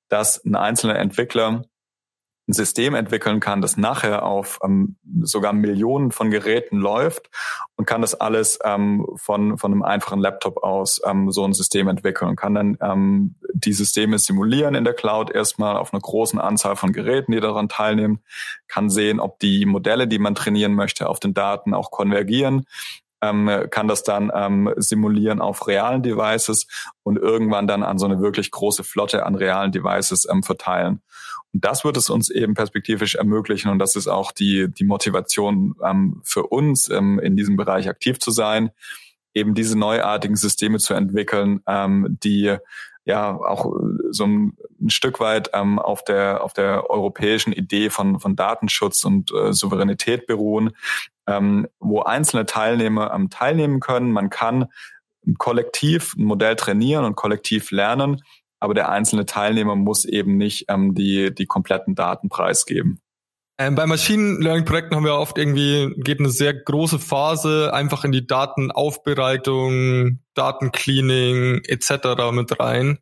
[0.08, 1.64] dass ein einzelner Entwickler
[2.48, 7.28] ein System entwickeln kann, das nachher auf ähm, sogar Millionen von Geräten läuft
[7.80, 11.88] und kann das alles ähm, von, von einem einfachen Laptop aus ähm, so ein System
[11.88, 16.38] entwickeln und kann dann ähm, die Systeme simulieren in der Cloud erstmal auf einer großen
[16.38, 18.20] Anzahl von Geräten, die daran teilnehmen,
[18.68, 22.66] kann sehen, ob die Modelle, die man trainieren möchte, auf den Daten auch konvergieren
[23.22, 26.66] ähm, kann das dann ähm, simulieren auf realen Devices
[27.02, 31.02] und irgendwann dann an so eine wirklich große Flotte an realen Devices ähm, verteilen.
[31.52, 35.74] Und das wird es uns eben perspektivisch ermöglichen und das ist auch die, die Motivation
[35.84, 38.70] ähm, für uns, ähm, in diesem Bereich aktiv zu sein,
[39.34, 42.56] eben diese neuartigen Systeme zu entwickeln, ähm, die
[43.04, 43.72] ja auch
[44.10, 49.04] so ein, ein Stück weit ähm, auf der auf der europäischen Idee von von Datenschutz
[49.04, 50.70] und äh, Souveränität beruhen,
[51.26, 54.12] ähm, wo einzelne Teilnehmer ähm, teilnehmen können.
[54.12, 54.66] Man kann
[55.38, 58.22] kollektiv ein Modell trainieren und kollektiv lernen,
[58.58, 63.00] aber der einzelne Teilnehmer muss eben nicht ähm, die, die kompletten Daten preisgeben.
[63.60, 68.04] Ähm, bei Machine Learning Projekten haben wir oft irgendwie, geht eine sehr große Phase einfach
[68.04, 72.32] in die Datenaufbereitung, Datencleaning etc.
[72.32, 73.00] mit rein.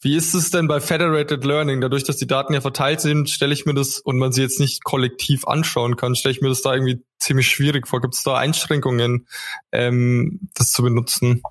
[0.00, 1.80] Wie ist es denn bei Federated Learning?
[1.80, 4.58] Dadurch, dass die Daten ja verteilt sind, stelle ich mir das und man sie jetzt
[4.58, 8.00] nicht kollektiv anschauen kann, stelle ich mir das da irgendwie ziemlich schwierig vor.
[8.00, 9.28] Gibt es da Einschränkungen,
[9.70, 11.42] ähm, das zu benutzen?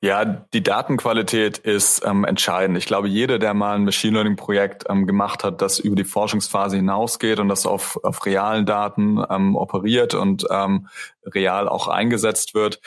[0.00, 2.78] Ja, die Datenqualität ist ähm, entscheidend.
[2.78, 6.04] Ich glaube, jeder, der mal ein Machine Learning Projekt ähm, gemacht hat, das über die
[6.04, 10.88] Forschungsphase hinausgeht und das auf, auf realen Daten ähm, operiert und ähm,
[11.24, 12.80] real auch eingesetzt wird,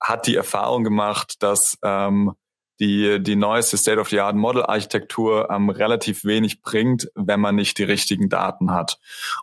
[0.00, 2.32] hat die Erfahrung gemacht, dass ähm,
[2.80, 8.72] die, die neueste State-of-the-Art Model-Architektur ähm, relativ wenig bringt, wenn man nicht die richtigen Daten
[8.72, 8.98] hat.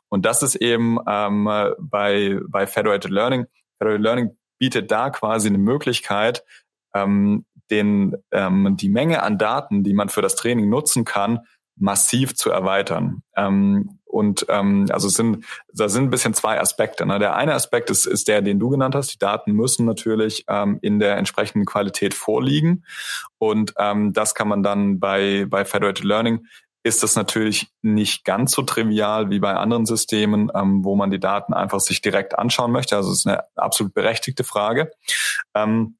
[0.10, 1.48] Und das ist eben ähm,
[1.80, 3.46] bei, bei Federated Learning.
[3.78, 6.44] Federated Learning bietet da quasi eine Möglichkeit,
[6.94, 11.42] ähm, den, ähm, die Menge an Daten, die man für das Training nutzen kann,
[11.76, 13.22] massiv zu erweitern.
[13.36, 17.06] Ähm, und ähm, also sind, da sind ein bisschen zwei Aspekte.
[17.06, 17.20] Ne?
[17.20, 19.14] Der eine Aspekt ist, ist der, den du genannt hast.
[19.14, 22.84] Die Daten müssen natürlich ähm, in der entsprechenden Qualität vorliegen.
[23.38, 26.46] Und ähm, das kann man dann bei, bei Federated Learning
[26.88, 31.20] ist das natürlich nicht ganz so trivial wie bei anderen Systemen, ähm, wo man die
[31.20, 32.96] Daten einfach sich direkt anschauen möchte.
[32.96, 34.92] Also es ist eine absolut berechtigte Frage.
[35.54, 35.98] Ähm,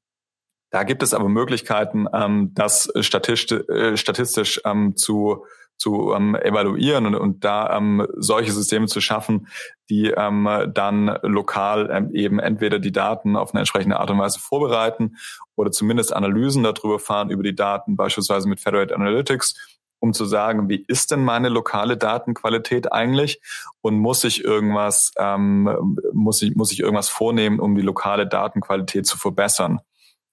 [0.70, 5.44] da gibt es aber Möglichkeiten, ähm, das statistisch, äh, statistisch ähm, zu
[5.78, 9.46] zu ähm, evaluieren und, und da ähm, solche Systeme zu schaffen,
[9.88, 14.40] die ähm, dann lokal ähm, eben entweder die Daten auf eine entsprechende Art und Weise
[14.40, 15.16] vorbereiten
[15.54, 20.68] oder zumindest Analysen darüber fahren über die Daten, beispielsweise mit Federated Analytics, um zu sagen,
[20.68, 23.40] wie ist denn meine lokale Datenqualität eigentlich
[23.80, 29.06] und muss ich irgendwas ähm, muss ich muss ich irgendwas vornehmen, um die lokale Datenqualität
[29.06, 29.80] zu verbessern.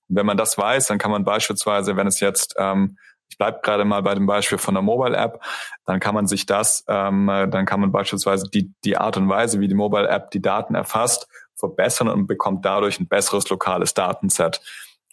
[0.08, 2.98] Wenn man das weiß, dann kann man beispielsweise, wenn es jetzt ähm,
[3.30, 5.44] ich bleibe gerade mal bei dem Beispiel von der Mobile App,
[5.86, 9.60] dann kann man sich das, ähm, dann kann man beispielsweise die, die Art und Weise,
[9.60, 14.62] wie die Mobile App die Daten erfasst, verbessern und bekommt dadurch ein besseres lokales Datenset.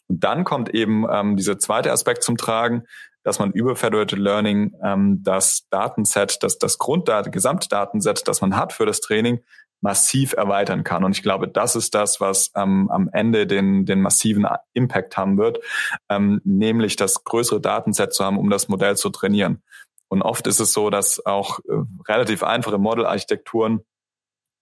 [0.08, 2.84] Und dann kommt eben ähm, dieser zweite Aspekt zum Tragen,
[3.22, 8.72] dass man über Federated Learning ähm, das Datenset, das, das Grunddat Gesamtdatenset, das man hat
[8.72, 9.40] für das Training,
[9.82, 11.04] massiv erweitern kann.
[11.04, 15.36] Und ich glaube, das ist das, was ähm, am Ende den, den massiven Impact haben
[15.38, 15.58] wird,
[16.08, 19.62] ähm, nämlich das größere Datenset zu haben, um das Modell zu trainieren.
[20.08, 21.72] Und oft ist es so, dass auch äh,
[22.08, 23.80] relativ einfache Modelarchitekturen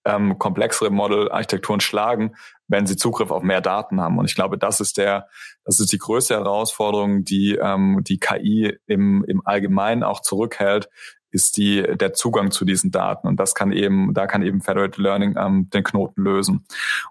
[0.04, 2.34] ähm, komplexere Modelarchitekturen schlagen,
[2.68, 4.18] wenn sie Zugriff auf mehr Daten haben.
[4.18, 5.28] Und ich glaube, das ist der,
[5.64, 10.88] das ist die größte Herausforderung, die ähm, die KI im, im Allgemeinen auch zurückhält,
[11.30, 13.28] ist die, der Zugang zu diesen Daten.
[13.28, 16.66] Und das kann eben, da kann eben Federated Learning ähm, den Knoten lösen.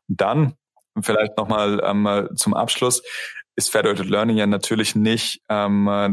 [0.07, 0.55] Und dann
[1.01, 3.01] vielleicht nochmal ähm, zum Abschluss
[3.55, 6.09] ist Federated Learning ja natürlich nicht, ähm, äh,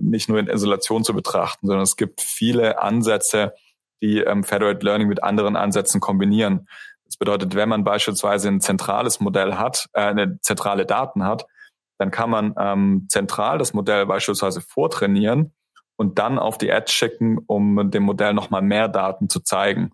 [0.00, 3.54] nicht nur in Isolation zu betrachten, sondern es gibt viele Ansätze,
[4.02, 6.68] die ähm, Federated Learning mit anderen Ansätzen kombinieren.
[7.06, 11.46] Das bedeutet, wenn man beispielsweise ein zentrales Modell hat, äh, eine zentrale Daten hat,
[11.98, 15.54] dann kann man ähm, zentral das Modell beispielsweise vortrainieren
[15.96, 19.92] und dann auf die Edge schicken, um dem Modell nochmal mehr Daten zu zeigen.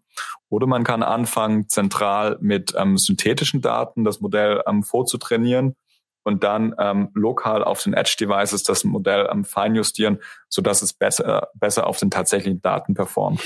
[0.48, 5.76] Oder man kann anfangen, zentral mit ähm, synthetischen Daten das Modell ähm, vorzutrainieren
[6.24, 11.86] und dann ähm, lokal auf den Edge-Devices das Modell ähm, feinjustieren, sodass es besser, besser
[11.86, 13.40] auf den tatsächlichen Daten performt.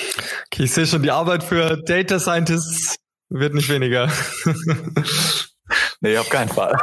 [0.46, 2.96] Okay, ich sehe schon, die Arbeit für Data Scientists
[3.28, 4.10] wird nicht weniger.
[6.00, 6.76] nee, auf keinen Fall.